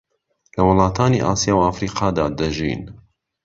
[0.55, 2.81] لە وڵاتانی ئاسیا و ئەفریقادا دەژین